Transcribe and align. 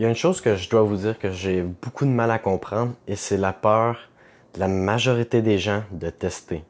Il 0.00 0.04
y 0.04 0.06
a 0.06 0.08
une 0.08 0.16
chose 0.16 0.40
que 0.40 0.56
je 0.56 0.70
dois 0.70 0.80
vous 0.80 0.96
dire 0.96 1.18
que 1.18 1.30
j'ai 1.30 1.60
beaucoup 1.60 2.06
de 2.06 2.10
mal 2.10 2.30
à 2.30 2.38
comprendre 2.38 2.94
et 3.06 3.16
c'est 3.16 3.36
la 3.36 3.52
peur 3.52 3.98
de 4.54 4.60
la 4.60 4.66
majorité 4.66 5.42
des 5.42 5.58
gens 5.58 5.82
de 5.90 6.08
tester. 6.08 6.64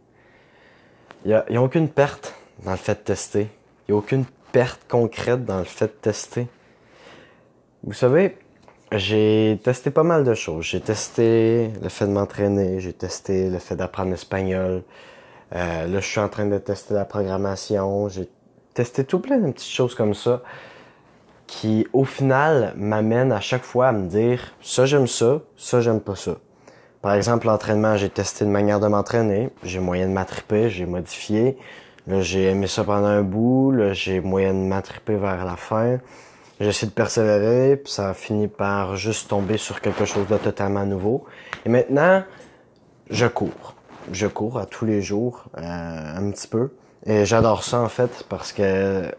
Il 1.25 1.41
n'y 1.49 1.57
a, 1.57 1.63
aucune 1.63 1.89
perte 1.89 2.35
dans 2.65 2.73
le 2.73 2.77
fait 2.77 2.95
de 2.95 3.05
tester. 3.05 3.47
Il 3.87 3.93
n'y 3.93 3.95
a 3.95 3.99
aucune 3.99 4.25
perte 4.51 4.81
concrète 4.89 5.45
dans 5.45 5.61
le 5.61 5.65
fait 5.65 5.87
de 5.87 5.93
tester. 6.03 6.49
Vous 7.85 7.93
savez, 7.93 8.37
j'ai 8.91 9.61
testé 9.63 9.93
pas 9.93 10.03
mal 10.03 10.25
de 10.25 10.35
choses. 10.35 10.65
J'ai 10.65 10.81
testé 10.81 11.71
le 11.81 11.89
fait 11.89 12.09
de 12.09 12.13
m'entraîner, 12.13 12.81
j'ai 12.81 12.95
testé 12.95 13.49
le 13.49 13.61
fait 13.61 13.77
d'apprendre 13.77 14.11
l'espagnol. 14.11 14.83
Euh, 15.55 15.87
là, 15.87 16.01
je 16.01 16.05
suis 16.05 16.19
en 16.19 16.29
train 16.29 16.47
de 16.47 16.59
tester 16.59 16.95
la 16.95 17.05
programmation. 17.05 18.09
J'ai 18.09 18.29
testé 18.75 19.05
tout 19.05 19.21
plein 19.21 19.39
de 19.39 19.53
petites 19.53 19.71
choses 19.71 19.95
comme 19.95 20.15
ça 20.15 20.43
qui, 21.51 21.85
au 21.93 22.05
final, 22.05 22.73
m'amènent 22.77 23.33
à 23.33 23.41
chaque 23.41 23.65
fois 23.65 23.89
à 23.89 23.93
me 23.93 24.09
dire 24.09 24.55
ça 24.63 24.87
j'aime 24.87 25.09
ça, 25.09 25.41
ça 25.57 25.81
j'aime 25.81 26.01
pas 26.01 26.15
ça. 26.15 26.37
Par 27.03 27.13
exemple, 27.15 27.47
l'entraînement, 27.49 27.97
j'ai 27.97 28.09
testé 28.09 28.45
une 28.45 28.53
manière 28.53 28.79
de 28.79 28.87
m'entraîner. 28.87 29.51
J'ai 29.65 29.81
moyen 29.81 30.07
de 30.07 30.13
m'attriper, 30.13 30.71
j'ai 30.71 30.87
modifié. 30.87 31.59
Là, 32.07 32.23
j'ai 32.23 32.45
aimé 32.51 32.69
ça 32.69 32.85
pendant 32.85 33.09
un 33.09 33.23
bout. 33.23 33.73
Là, 33.73 33.93
j'ai 33.95 34.21
moyen 34.21 34.55
de 34.55 34.61
m'attriper 34.61 35.17
vers 35.17 35.45
la 35.45 35.57
fin. 35.57 35.99
J'ai 36.61 36.69
essayé 36.69 36.87
de 36.87 36.95
persévérer, 36.95 37.77
puis 37.79 37.93
ça 37.93 38.11
a 38.11 38.15
fini 38.15 38.47
par 38.47 38.95
juste 38.95 39.29
tomber 39.29 39.57
sur 39.57 39.81
quelque 39.81 40.05
chose 40.05 40.29
de 40.29 40.37
totalement 40.37 40.87
nouveau. 40.87 41.25
Et 41.67 41.69
maintenant, 41.69 42.23
je 43.11 43.27
cours. 43.27 43.75
Je 44.13 44.29
cours 44.29 44.57
à 44.57 44.67
tous 44.67 44.85
les 44.85 45.03
jours, 45.03 45.47
euh, 45.59 45.63
un 46.17 46.31
petit 46.31 46.47
peu. 46.47 46.71
Et 47.07 47.25
j'adore 47.25 47.65
ça, 47.65 47.81
en 47.81 47.89
fait, 47.89 48.25
parce 48.29 48.53
que 48.53 49.11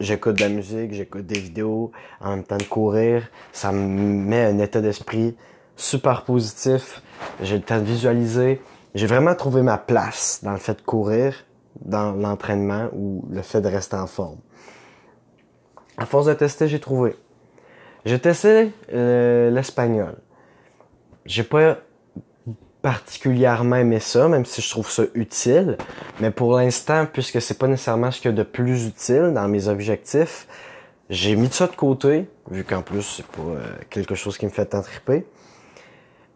j'écoute 0.00 0.36
de 0.36 0.40
la 0.40 0.48
musique, 0.48 0.92
j'écoute 0.92 1.26
des 1.26 1.38
vidéos 1.38 1.92
en 2.20 2.30
même 2.30 2.44
temps 2.44 2.56
de 2.56 2.64
courir. 2.64 3.28
Ça 3.52 3.72
me 3.72 3.78
met 3.78 4.44
un 4.44 4.58
état 4.58 4.80
d'esprit 4.80 5.36
super 5.76 6.24
positif. 6.24 7.02
J'ai 7.42 7.56
le 7.56 7.62
temps 7.62 7.78
de 7.78 7.84
visualiser. 7.84 8.60
J'ai 8.94 9.06
vraiment 9.06 9.34
trouvé 9.34 9.62
ma 9.62 9.78
place 9.78 10.40
dans 10.42 10.52
le 10.52 10.58
fait 10.58 10.74
de 10.74 10.82
courir, 10.82 11.44
dans 11.80 12.12
l'entraînement 12.12 12.88
ou 12.92 13.24
le 13.30 13.42
fait 13.42 13.60
de 13.60 13.68
rester 13.68 13.96
en 13.96 14.06
forme. 14.06 14.38
À 15.96 16.06
force 16.06 16.26
de 16.26 16.34
tester, 16.34 16.68
j'ai 16.68 16.80
trouvé. 16.80 17.16
J'ai 18.04 18.18
testé 18.18 18.72
euh, 18.92 19.50
l'espagnol. 19.50 20.16
J'ai 21.24 21.42
pas 21.42 21.78
particulièrement 22.84 23.76
aimé 23.76 23.98
ça, 23.98 24.28
même 24.28 24.44
si 24.44 24.60
je 24.60 24.68
trouve 24.68 24.90
ça 24.90 25.04
utile. 25.14 25.78
Mais 26.20 26.30
pour 26.30 26.54
l'instant, 26.54 27.06
puisque 27.10 27.40
c'est 27.40 27.58
pas 27.58 27.66
nécessairement 27.66 28.10
ce 28.10 28.20
qu'il 28.20 28.30
y 28.30 28.34
a 28.34 28.36
de 28.36 28.42
plus 28.42 28.86
utile 28.86 29.32
dans 29.34 29.48
mes 29.48 29.68
objectifs, 29.68 30.46
j'ai 31.08 31.34
mis 31.34 31.48
ça 31.48 31.66
de 31.66 31.74
côté, 31.74 32.28
vu 32.50 32.62
qu'en 32.62 32.82
plus 32.82 33.00
c'est 33.00 33.26
pas 33.26 33.40
euh, 33.40 33.64
quelque 33.88 34.14
chose 34.14 34.36
qui 34.36 34.44
me 34.44 34.50
fait 34.50 34.66
tant. 34.66 34.82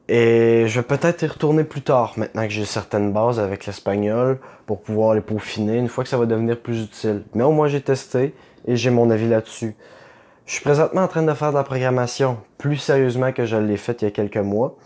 Et 0.09 0.65
je 0.67 0.81
vais 0.81 0.87
peut-être 0.87 1.23
y 1.23 1.27
retourner 1.27 1.65
plus 1.65 1.83
tard, 1.83 2.15
maintenant 2.17 2.45
que 2.45 2.49
j'ai 2.49 2.65
certaines 2.65 3.13
bases 3.13 3.39
avec 3.39 3.67
l'espagnol, 3.67 4.39
pour 4.65 4.81
pouvoir 4.81 5.15
les 5.15 5.21
peaufiner 5.21 5.77
une 5.77 5.89
fois 5.89 6.03
que 6.03 6.09
ça 6.09 6.17
va 6.17 6.25
devenir 6.25 6.59
plus 6.59 6.85
utile. 6.85 7.25
Mais 7.35 7.45
au 7.45 7.53
moins 7.53 7.69
j'ai 7.69 7.83
testé 7.83 8.35
et 8.67 8.75
j'ai 8.75 8.89
mon 8.89 9.11
avis 9.11 9.29
là-dessus. 9.29 9.77
Je 10.47 10.55
suis 10.55 10.63
présentement 10.63 11.03
en 11.03 11.09
train 11.09 11.23
de 11.23 11.35
faire 11.35 11.51
de 11.51 11.59
la 11.59 11.65
programmation 11.65 12.39
plus 12.57 12.79
sérieusement 12.79 13.33
que 13.33 13.45
je 13.45 13.57
l'ai 13.59 13.77
fait 13.77 14.01
il 14.01 14.07
y 14.07 14.09
a 14.09 14.13
quelques 14.13 14.39
mois. 14.39 14.79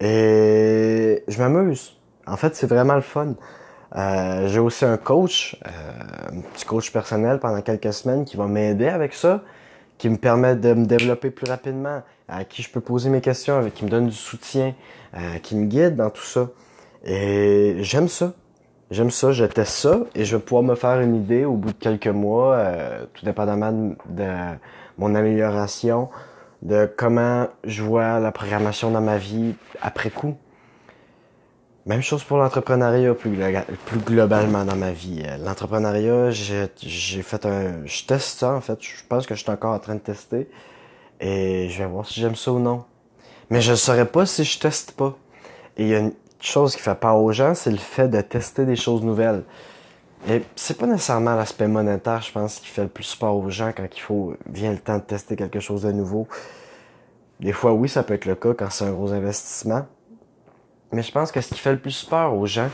Et 0.00 1.22
je 1.28 1.38
m'amuse. 1.38 1.96
En 2.26 2.36
fait, 2.36 2.54
c'est 2.54 2.66
vraiment 2.66 2.94
le 2.94 3.00
fun. 3.00 3.34
Euh, 3.94 4.48
j'ai 4.48 4.58
aussi 4.58 4.84
un 4.84 4.96
coach, 4.96 5.56
euh, 5.64 6.38
un 6.38 6.40
petit 6.40 6.64
coach 6.64 6.92
personnel 6.92 7.38
pendant 7.38 7.60
quelques 7.62 7.92
semaines 7.92 8.24
qui 8.24 8.36
va 8.36 8.46
m'aider 8.46 8.88
avec 8.88 9.14
ça, 9.14 9.42
qui 9.96 10.10
me 10.10 10.16
permet 10.16 10.56
de 10.56 10.74
me 10.74 10.84
développer 10.84 11.30
plus 11.30 11.48
rapidement, 11.48 12.02
à 12.28 12.44
qui 12.44 12.62
je 12.62 12.70
peux 12.70 12.80
poser 12.80 13.08
mes 13.10 13.20
questions, 13.20 13.56
avec 13.56 13.74
qui 13.74 13.84
me 13.84 13.90
donne 13.90 14.08
du 14.08 14.16
soutien, 14.16 14.74
euh, 15.16 15.38
qui 15.42 15.56
me 15.56 15.66
guide 15.66 15.96
dans 15.96 16.10
tout 16.10 16.24
ça. 16.24 16.48
Et 17.04 17.76
j'aime 17.80 18.08
ça. 18.08 18.32
J'aime 18.90 19.10
ça, 19.10 19.32
je 19.32 19.44
teste 19.44 19.72
ça 19.72 19.98
et 20.14 20.24
je 20.24 20.36
vais 20.36 20.42
pouvoir 20.42 20.62
me 20.62 20.76
faire 20.76 21.00
une 21.00 21.16
idée 21.16 21.44
au 21.44 21.54
bout 21.54 21.72
de 21.72 21.78
quelques 21.78 22.06
mois, 22.06 22.54
euh, 22.54 23.04
tout 23.14 23.24
dépendamment 23.24 23.72
de, 24.08 24.28
mon 24.96 25.14
amélioration, 25.16 26.08
de 26.62 26.90
comment 26.96 27.48
je 27.64 27.82
vois 27.82 28.18
la 28.20 28.32
programmation 28.32 28.90
dans 28.90 29.00
ma 29.00 29.18
vie 29.18 29.54
après 29.82 30.10
coup. 30.10 30.36
Même 31.86 32.02
chose 32.02 32.24
pour 32.24 32.38
l'entrepreneuriat 32.38 33.14
plus, 33.14 33.38
plus 33.86 33.98
globalement 34.00 34.64
dans 34.64 34.74
ma 34.74 34.90
vie. 34.90 35.22
Euh, 35.24 35.36
l'entrepreneuriat, 35.36 36.30
j'ai 36.30 37.22
fait 37.22 37.46
un... 37.46 37.84
Je 37.84 38.04
teste 38.04 38.40
ça 38.40 38.54
en 38.54 38.60
fait. 38.60 38.78
Je 38.82 39.04
pense 39.08 39.26
que 39.26 39.36
je 39.36 39.42
suis 39.42 39.50
encore 39.50 39.72
en 39.72 39.78
train 39.78 39.94
de 39.94 40.00
tester. 40.00 40.48
Et 41.20 41.68
je 41.68 41.78
vais 41.78 41.88
voir 41.88 42.06
si 42.06 42.20
j'aime 42.20 42.34
ça 42.34 42.52
ou 42.52 42.58
non. 42.58 42.84
Mais 43.50 43.60
je 43.60 43.70
ne 43.70 43.76
saurais 43.76 44.06
pas 44.06 44.26
si 44.26 44.42
je 44.42 44.58
teste 44.58 44.92
pas. 44.92 45.16
Et 45.76 45.82
il 45.84 45.88
y 45.88 45.94
a 45.94 45.98
une 45.98 46.12
chose 46.40 46.74
qui 46.74 46.82
fait 46.82 46.94
peur 46.94 47.16
aux 47.18 47.32
gens, 47.32 47.54
c'est 47.54 47.70
le 47.70 47.76
fait 47.76 48.08
de 48.08 48.20
tester 48.20 48.64
des 48.64 48.76
choses 48.76 49.02
nouvelles. 49.02 49.44
Et 50.28 50.42
c'est 50.56 50.76
pas 50.76 50.86
nécessairement 50.86 51.36
l'aspect 51.36 51.68
monétaire, 51.68 52.20
je 52.20 52.32
pense, 52.32 52.58
qui 52.58 52.66
fait 52.66 52.82
le 52.82 52.88
plus 52.88 53.14
peur 53.14 53.36
aux 53.36 53.48
gens 53.48 53.72
quand 53.76 53.86
il 53.94 54.00
faut 54.00 54.34
vient 54.50 54.72
le 54.72 54.78
temps 54.78 54.96
de 54.96 55.02
tester 55.02 55.36
quelque 55.36 55.60
chose 55.60 55.82
de 55.82 55.92
nouveau. 55.92 56.26
Des 57.38 57.52
fois, 57.52 57.72
oui, 57.72 57.88
ça 57.88 58.02
peut 58.02 58.14
être 58.14 58.24
le 58.24 58.34
cas 58.34 58.54
quand 58.54 58.70
c'est 58.70 58.86
un 58.86 58.92
gros 58.92 59.12
investissement. 59.12 59.86
Mais 60.90 61.02
je 61.02 61.12
pense 61.12 61.30
que 61.30 61.40
ce 61.40 61.48
qui 61.48 61.60
fait 61.60 61.72
le 61.72 61.78
plus 61.78 62.04
peur 62.04 62.34
aux 62.34 62.46
gens, 62.46 62.70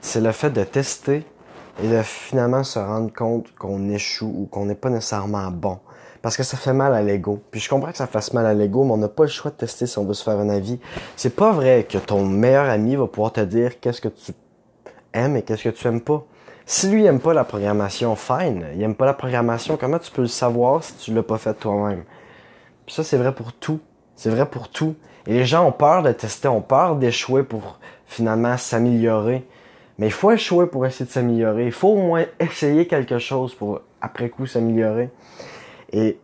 c'est 0.00 0.20
le 0.20 0.30
fait 0.30 0.50
de 0.50 0.62
tester 0.62 1.24
et 1.82 1.88
de 1.88 2.02
finalement 2.02 2.62
se 2.62 2.78
rendre 2.78 3.12
compte 3.12 3.52
qu'on 3.56 3.88
échoue 3.88 4.32
ou 4.38 4.46
qu'on 4.46 4.66
n'est 4.66 4.74
pas 4.74 4.90
nécessairement 4.90 5.50
bon. 5.50 5.80
Parce 6.20 6.36
que 6.36 6.44
ça 6.44 6.56
fait 6.56 6.72
mal 6.72 6.94
à 6.94 7.02
l'ego. 7.02 7.42
Puis 7.50 7.60
je 7.60 7.68
comprends 7.68 7.90
que 7.90 7.96
ça 7.96 8.06
fasse 8.06 8.32
mal 8.32 8.46
à 8.46 8.54
l'ego, 8.54 8.84
mais 8.84 8.92
on 8.92 8.98
n'a 8.98 9.08
pas 9.08 9.24
le 9.24 9.28
choix 9.28 9.50
de 9.50 9.56
tester 9.56 9.86
si 9.86 9.98
on 9.98 10.04
veut 10.04 10.14
se 10.14 10.22
faire 10.22 10.38
un 10.38 10.50
avis. 10.50 10.78
C'est 11.16 11.34
pas 11.34 11.50
vrai 11.50 11.84
que 11.88 11.98
ton 11.98 12.24
meilleur 12.24 12.68
ami 12.68 12.94
va 12.94 13.08
pouvoir 13.08 13.32
te 13.32 13.40
dire 13.40 13.80
qu'est-ce 13.80 14.00
que 14.00 14.08
tu 14.08 14.32
aimes 15.12 15.36
et 15.36 15.42
qu'est-ce 15.42 15.64
que 15.64 15.70
tu 15.70 15.88
aimes 15.88 16.00
pas. 16.00 16.24
Si 16.74 16.88
lui 16.88 17.04
aime 17.04 17.20
pas 17.20 17.34
la 17.34 17.44
programmation, 17.44 18.16
fine. 18.16 18.64
Il 18.74 18.82
aime 18.82 18.94
pas 18.94 19.04
la 19.04 19.12
programmation, 19.12 19.76
comment 19.76 19.98
tu 19.98 20.10
peux 20.10 20.22
le 20.22 20.26
savoir 20.26 20.82
si 20.82 20.94
tu 20.94 21.12
l'as 21.12 21.22
pas 21.22 21.36
fait 21.36 21.52
toi-même? 21.52 22.04
Puis 22.86 22.94
ça, 22.94 23.04
c'est 23.04 23.18
vrai 23.18 23.34
pour 23.34 23.52
tout. 23.52 23.78
C'est 24.16 24.30
vrai 24.30 24.46
pour 24.46 24.70
tout. 24.70 24.94
Et 25.26 25.34
les 25.34 25.44
gens 25.44 25.66
ont 25.66 25.72
peur 25.72 26.02
de 26.02 26.10
tester, 26.12 26.48
ont 26.48 26.62
peur 26.62 26.96
d'échouer 26.96 27.42
pour 27.42 27.78
finalement 28.06 28.56
s'améliorer. 28.56 29.46
Mais 29.98 30.06
il 30.06 30.12
faut 30.12 30.30
échouer 30.30 30.66
pour 30.66 30.86
essayer 30.86 31.04
de 31.04 31.10
s'améliorer. 31.10 31.66
Il 31.66 31.72
faut 31.72 31.88
au 31.88 32.00
moins 32.00 32.24
essayer 32.40 32.86
quelque 32.86 33.18
chose 33.18 33.54
pour 33.54 33.82
après 34.00 34.30
coup 34.30 34.46
s'améliorer. 34.46 35.10
Et 35.92 36.18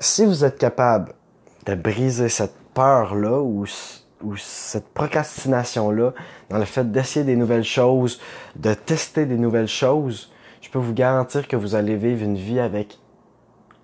si 0.00 0.24
vous 0.24 0.42
êtes 0.42 0.56
capable 0.56 1.12
de 1.66 1.74
briser 1.74 2.30
cette 2.30 2.56
peur-là 2.72 3.42
ou, 3.42 3.66
ou 4.22 4.36
cette 4.36 4.88
procrastination-là 4.88 6.12
dans 6.48 6.58
le 6.58 6.64
fait 6.64 6.90
d'essayer 6.90 7.24
des 7.24 7.36
nouvelles 7.36 7.64
choses, 7.64 8.20
de 8.56 8.74
tester 8.74 9.26
des 9.26 9.36
nouvelles 9.36 9.68
choses, 9.68 10.30
je 10.60 10.70
peux 10.70 10.78
vous 10.78 10.94
garantir 10.94 11.48
que 11.48 11.56
vous 11.56 11.74
allez 11.74 11.96
vivre 11.96 12.22
une 12.22 12.36
vie 12.36 12.60
avec 12.60 12.98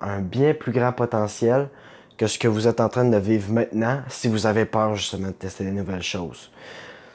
un 0.00 0.20
bien 0.20 0.54
plus 0.54 0.72
grand 0.72 0.92
potentiel 0.92 1.68
que 2.16 2.26
ce 2.26 2.38
que 2.38 2.48
vous 2.48 2.66
êtes 2.66 2.80
en 2.80 2.88
train 2.88 3.04
de 3.04 3.16
vivre 3.16 3.52
maintenant 3.52 4.00
si 4.08 4.28
vous 4.28 4.46
avez 4.46 4.64
peur 4.64 4.94
justement 4.94 5.28
de 5.28 5.32
tester 5.32 5.64
des 5.64 5.70
nouvelles 5.70 6.02
choses. 6.02 6.50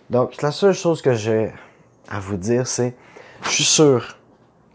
Donc, 0.10 0.42
la 0.42 0.52
seule 0.52 0.74
chose 0.74 1.02
que 1.02 1.14
j'ai 1.14 1.52
à 2.10 2.20
vous 2.20 2.38
dire, 2.38 2.68
c'est, 2.68 2.96
je 3.44 3.50
suis 3.50 3.64
sûr 3.64 4.18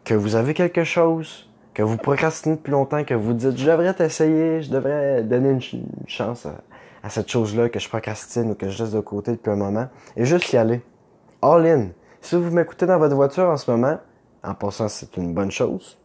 que 0.04 0.14
vous 0.14 0.36
avez 0.36 0.54
quelque 0.54 0.84
chose 0.84 1.48
que 1.78 1.82
vous 1.84 1.96
procrastinez 1.96 2.56
depuis 2.56 2.72
longtemps, 2.72 3.04
que 3.04 3.14
vous 3.14 3.34
dites, 3.34 3.56
je 3.56 3.70
devrais 3.70 3.94
t'essayer, 3.94 4.62
je 4.62 4.70
devrais 4.70 5.22
donner 5.22 5.50
une, 5.50 5.60
chance 6.08 6.44
à, 6.44 6.56
cette 7.08 7.30
chose-là 7.30 7.68
que 7.68 7.78
je 7.78 7.88
procrastine 7.88 8.50
ou 8.50 8.54
que 8.54 8.68
je 8.68 8.82
laisse 8.82 8.92
de 8.92 9.00
côté 9.00 9.32
depuis 9.32 9.50
un 9.50 9.56
moment, 9.56 9.88
et 10.16 10.24
juste 10.24 10.52
y 10.52 10.56
aller. 10.56 10.82
All 11.42 11.66
in. 11.66 11.88
Si 12.20 12.34
vous 12.34 12.50
m'écoutez 12.50 12.86
dans 12.86 12.98
votre 12.98 13.14
voiture 13.14 13.44
en 13.44 13.56
ce 13.56 13.70
moment, 13.70 13.98
en 14.42 14.54
passant, 14.54 14.88
c'est 14.88 15.16
une 15.16 15.32
bonne 15.32 15.50
chose 15.50 15.98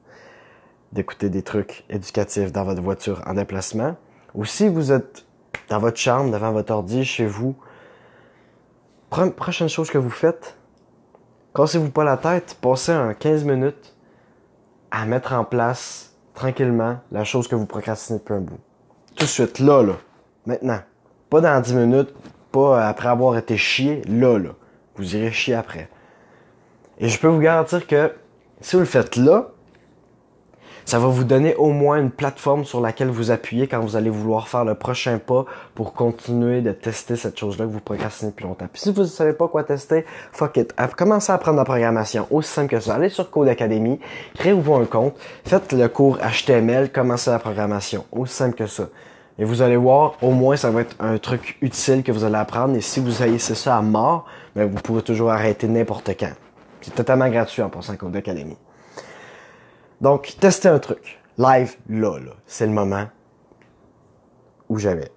d'écouter 0.92 1.30
des 1.30 1.42
trucs 1.42 1.86
éducatifs 1.90 2.52
dans 2.52 2.63
votre 2.63 2.81
voiture 2.81 3.22
en 3.25 3.34
déplacement, 3.34 3.96
ou 4.36 4.46
si 4.46 4.68
vous 4.68 4.92
êtes 4.92 5.25
dans 5.69 5.80
votre 5.80 5.98
chambre, 5.98 6.31
devant 6.31 6.51
votre 6.51 6.72
ordi, 6.72 7.04
chez 7.04 7.25
vous, 7.25 7.56
prochaine 9.10 9.69
chose 9.69 9.89
que 9.89 9.98
vous 9.98 10.10
faites, 10.10 10.56
cassez-vous 11.56 11.89
pas 11.89 12.04
la 12.04 12.18
tête, 12.18 12.57
passez 12.62 12.92
un 12.92 13.13
15 13.13 13.44
minutes 13.44 13.95
à 14.92 15.06
mettre 15.06 15.33
en 15.33 15.44
place 15.44 16.16
tranquillement 16.33 17.00
la 17.12 17.24
chose 17.24 17.48
que 17.48 17.56
vous 17.56 17.66
procrastinez 17.66 18.19
depuis 18.19 18.33
un 18.33 18.42
bout. 18.42 18.60
Tout 19.16 19.25
de 19.25 19.30
suite, 19.30 19.60
là, 19.60 19.83
là. 19.83 19.94
Maintenant. 20.45 20.80
Pas 21.33 21.41
dans 21.41 21.59
10 21.59 21.74
minutes, 21.74 22.13
pas 22.51 22.88
après 22.88 23.07
avoir 23.07 23.35
été 23.35 23.57
chié, 23.57 24.03
là, 24.07 24.38
là. 24.38 24.51
Vous 24.97 25.15
irez 25.15 25.31
chier 25.31 25.56
après. 25.56 25.89
Et 27.00 27.09
je 27.09 27.19
peux 27.19 27.27
vous 27.27 27.39
garantir 27.39 27.88
que 27.88 28.13
si 28.62 28.75
vous 28.75 28.81
le 28.81 28.85
faites 28.85 29.15
là, 29.15 29.47
ça 30.85 31.00
va 31.00 31.07
vous 31.07 31.24
donner 31.24 31.56
au 31.56 31.71
moins 31.71 31.97
une 31.97 32.12
plateforme 32.12 32.65
sur 32.65 32.81
laquelle 32.81 33.07
vous 33.07 33.31
appuyer 33.31 33.68
quand 33.68 33.80
vous 33.80 33.95
allez 33.95 34.12
vouloir 34.12 34.47
faire 34.47 34.63
le 34.63 34.75
prochain 34.75 35.18
pas 35.18 35.45
pour 35.74 35.94
continuer 35.94 36.62
de 36.62 36.71
tester 36.71 37.15
cette 37.15 37.39
chose-là 37.39 37.65
que 37.65 37.71
vous 37.71 37.80
procrastinez 37.80 38.30
depuis 38.30 38.44
longtemps. 38.44 38.68
Puis 38.71 38.83
si 38.83 38.91
vous 38.91 39.01
ne 39.01 39.07
savez 39.07 39.33
pas 39.33 39.47
quoi 39.47 39.63
tester, 39.63 40.06
fuck 40.31 40.57
it. 40.57 40.75
Commencez 40.95 41.31
à 41.31 41.35
apprendre 41.38 41.57
la 41.57 41.65
programmation. 41.65 42.27
Aussi 42.30 42.51
simple 42.53 42.69
que 42.69 42.80
ça. 42.80 42.94
Allez 42.94 43.09
sur 43.09 43.31
Code 43.31 43.47
Academy, 43.47 44.00
créez-vous 44.35 44.75
un 44.75 44.85
compte, 44.85 45.15
faites 45.45 45.74
le 45.74 45.88
cours 45.88 46.19
HTML, 46.19 46.91
commencez 46.91 47.31
la 47.31 47.39
programmation. 47.39 48.06
Aussi 48.12 48.35
simple 48.35 48.56
que 48.56 48.68
ça. 48.68 48.83
Et 49.39 49.45
vous 49.45 49.62
allez 49.62 49.77
voir, 49.77 50.15
au 50.21 50.31
moins, 50.31 50.56
ça 50.56 50.69
va 50.69 50.81
être 50.81 50.95
un 51.00 51.18
truc 51.18 51.57
utile 51.62 52.03
que 52.03 52.12
vous 52.12 52.24
allez 52.24 52.35
apprendre. 52.35 52.75
Et 52.75 52.81
si 52.81 53.00
vous 53.00 53.24
haïssez 53.24 53.56
ça 53.56 53.77
à 53.77 53.81
mort, 53.81 54.25
ben, 54.56 54.69
vous 54.69 54.80
pourrez 54.81 55.01
toujours 55.01 55.31
arrêter 55.31 55.68
n'importe 55.68 56.12
quand. 56.19 56.33
C'est 56.81 56.94
totalement 56.94 57.30
gratuit 57.30 57.62
en 57.62 57.69
passant 57.69 57.95
Code 57.95 58.15
Academy. 58.15 58.57
Donc, 60.01 60.35
testez 60.39 60.68
un 60.68 60.80
truc. 60.80 61.19
Live, 61.38 61.75
là, 61.89 62.19
là. 62.19 62.31
C'est 62.45 62.68
le 62.68 62.74
moment 62.74 63.06
où 64.69 64.77
j'avais. 64.77 65.09